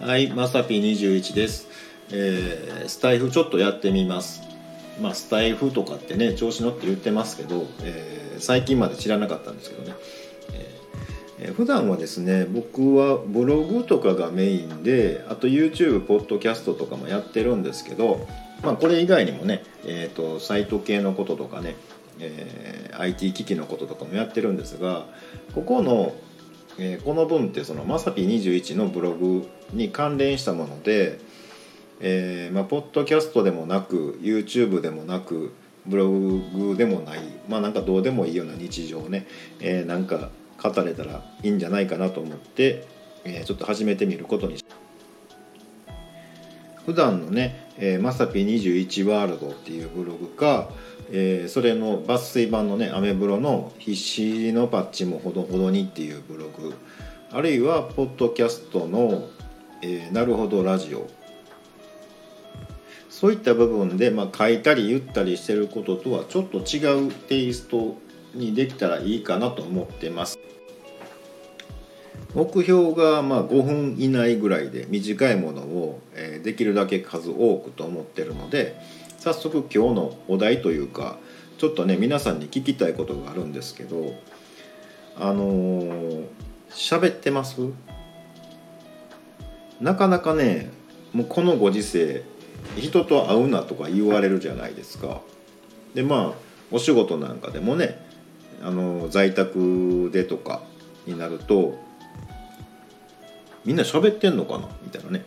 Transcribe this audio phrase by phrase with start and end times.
[0.00, 1.68] はい、まさぴ21です、
[2.10, 4.40] えースタイフちょっとやってみます。
[4.98, 9.94] まあ、スタイフとかってね、調子乗って言ってますけど、えー最近まで知らなかったんですけどね。
[10.54, 18.26] えーえ普段はですね、僕はブログとかがメインで、あと YouTube、ポッドキャストとかもやってるんですけど、
[18.62, 21.76] まあ、これ以外にもね、えーと、サイト系のこととかね、
[22.20, 25.04] えー IT 機器のこととかもやってるんですが、
[25.54, 26.14] ここの
[26.82, 31.20] えーこの文ってそのまさぴ21のブログに関連したもので、
[32.00, 35.52] えーまあ、ポッドキャストでもなく YouTube でもなく
[35.86, 39.26] ブログでもないまあなんかどうでもいいような日常をね、
[39.60, 40.30] えーなんか
[40.62, 42.86] 語れたらいいんじゃないかなと思って、
[43.24, 44.79] えーちょっと始めてみることにしました
[46.90, 50.70] 普段のね「えーまさぴ21ワールド」っていうブログか、
[51.12, 56.74] えーそれの抜粋版のねアメブロの「必死のパッチもほどほどに」っていうブログ
[57.30, 59.28] あるいはポッドキャストの
[59.82, 61.06] 「えーなるほどラジオ」
[63.08, 67.98] そういった部分で、まあ、書いたり言ったりしてることとはちょっと違うテイスト
[68.34, 70.40] にできたらいいかなと思ってます。
[72.34, 78.80] 目標がまあ5分以内ぐらいで短いものをえーできるだけ数多くと思ってるので
[79.18, 81.18] 早速今日のお題というか
[81.58, 84.14] ちょっとね皆さんに聞きたいことがあるんですけど
[85.18, 86.26] あのー
[86.70, 87.60] 喋ってます？
[89.80, 90.70] なかなかね
[91.12, 92.22] もうこのご時世
[92.76, 95.20] 人と会うなとか言われるじゃないですか。
[95.94, 96.32] でまあ
[96.70, 98.00] お仕事なんかでもね
[98.62, 100.62] あの在宅でとか
[101.06, 101.76] になると
[103.64, 104.68] みんな喋ってんのかな？
[104.82, 105.24] みたいなね。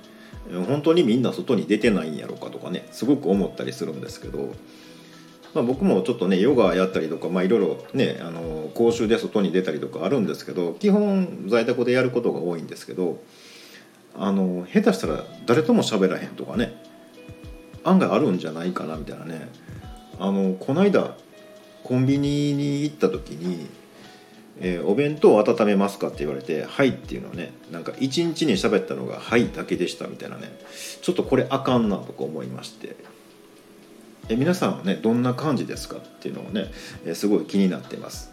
[0.68, 2.88] 本当にみんな外に出てないんやろうかとかね。
[2.92, 4.54] すごく思ったりするんですけど、
[5.54, 13.22] まあ、僕もちょっとねヨガやったりとか、まあ、いろいろねあの講習で外に出たりとかあるんですけど基本在宅でやることが多いんですけど
[14.18, 16.82] あの下手したら誰とも喋らへんとかね。
[17.86, 19.50] 案外あるんじゃないかなみたいなね。
[20.20, 21.16] あのこの間
[21.84, 23.68] コンビニに行った時に
[24.62, 30.58] えーお弁当を温めますか?」って言われて「はい」っていうのはねなんか一日に喋ったのが「はい」だけでしたみたいなね
[31.02, 32.96] ちょっとこれあかんなとか思いまして
[34.30, 36.72] え皆さんはねどんな感じですかっていうのをね、
[37.06, 38.32] えすごい気になってます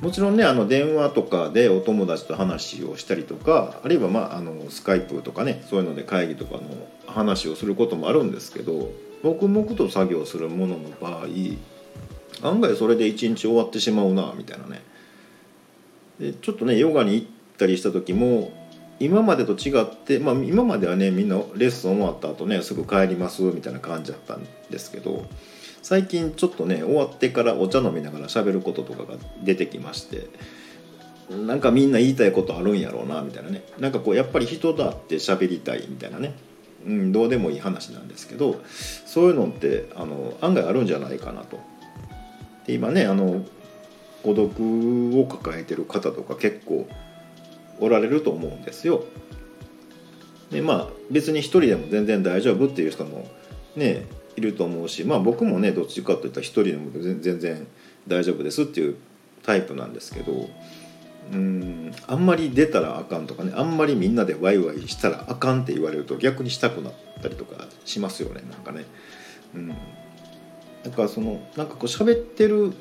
[0.00, 6.62] もちろんねあの電話とかでお友達と話をしたりとかあるいは、まあ、あのスカイプとかねそういうので会議とかの
[7.06, 8.90] 話をすることもあるんですけど
[9.22, 11.26] 黙々と作業するものの場合
[12.48, 14.82] 案外それで一日終わってしまうなみたいなね
[16.20, 17.26] でちょっとねヨガに行っ
[17.58, 18.52] たりした時も
[19.00, 25.24] 今までと違って、まあ、今まではねみんなレッスン終わった後ねすぐ帰りますみたいな感じだったんですけど
[25.82, 30.28] 最近ちょっとね終わってからお茶飲みながら喋ることとかが出てきまして
[31.30, 36.34] なんかみんな言いたいことあるんやろうなみたいなねなんかこうやっぱり人と会って喋りたいみたいなね、
[36.86, 38.60] うん、どうでもいい話なんですけど
[39.06, 41.58] そういうのってあの案外あるんじゃないかなと。
[42.66, 43.42] で今ねあの
[44.22, 46.88] 孤独を抱えてる方とか結構
[47.80, 49.04] おられると思うんですよ。
[50.50, 53.28] でまあ別に一人でも全然大丈夫っていう人も
[53.76, 57.66] ねいると思うしまあ僕もねどっちかといったら一人でも全然
[58.06, 58.96] 大丈夫ですっていう
[59.44, 60.48] タイプなんですけど
[61.32, 66.92] うんあんまり出たらあかんとかねあんまりみんなでワイワイしたらあかんって言われると逆にしたくなっ
[67.22, 68.84] たりとかしますよねなんかね。
[69.54, 72.72] うん、だかそのなんかこう喋ってる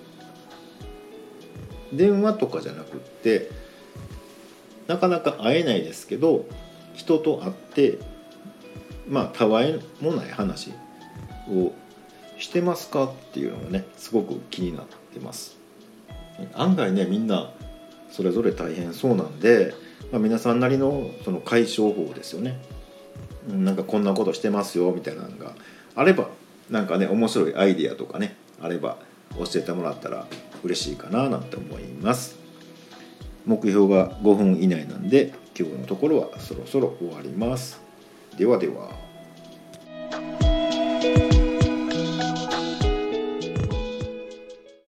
[1.93, 3.49] 電話とかじゃなくって
[4.87, 6.45] なかなか会えないですけど
[6.93, 7.99] 人と会って
[9.07, 10.71] まあたわいもない話
[11.49, 11.73] を
[12.37, 15.57] してますかっていうのがねすごく気になってます。
[16.53, 17.51] 案外ねみんな
[18.11, 19.73] それぞれ大変そうなんで、
[20.11, 22.59] まあ、皆さんなりのその解消法ですよね。
[23.47, 25.53] なんかこんなことしてますよみたいなのが
[25.95, 26.29] あれば
[26.69, 28.97] なんかね面白いアイディアとかねあれば
[29.37, 30.27] 教えてもらったら
[30.63, 32.37] 嬉しいかななんて思います。
[33.45, 37.81] 目標が5分以内なんで今日のところはそろそろ終わります。
[38.37, 39.08] ではでは。